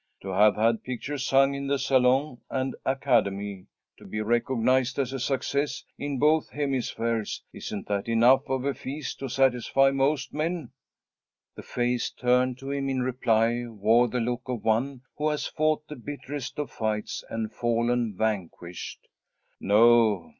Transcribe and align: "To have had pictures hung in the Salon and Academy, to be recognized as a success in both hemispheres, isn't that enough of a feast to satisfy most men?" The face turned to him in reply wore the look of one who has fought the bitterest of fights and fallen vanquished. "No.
"To 0.23 0.29
have 0.29 0.55
had 0.55 0.81
pictures 0.81 1.29
hung 1.29 1.53
in 1.53 1.67
the 1.67 1.77
Salon 1.77 2.39
and 2.49 2.73
Academy, 2.87 3.67
to 3.99 4.05
be 4.07 4.19
recognized 4.19 4.97
as 4.97 5.13
a 5.13 5.19
success 5.19 5.83
in 5.95 6.17
both 6.17 6.49
hemispheres, 6.49 7.43
isn't 7.53 7.87
that 7.87 8.07
enough 8.07 8.49
of 8.49 8.65
a 8.65 8.73
feast 8.73 9.19
to 9.19 9.29
satisfy 9.29 9.91
most 9.91 10.33
men?" 10.33 10.71
The 11.55 11.61
face 11.61 12.09
turned 12.09 12.57
to 12.57 12.71
him 12.71 12.89
in 12.89 13.03
reply 13.03 13.67
wore 13.67 14.07
the 14.07 14.19
look 14.19 14.41
of 14.49 14.63
one 14.65 15.01
who 15.19 15.29
has 15.29 15.45
fought 15.45 15.87
the 15.87 15.95
bitterest 15.97 16.57
of 16.57 16.71
fights 16.71 17.23
and 17.29 17.53
fallen 17.53 18.15
vanquished. 18.17 19.07
"No. 19.59 20.29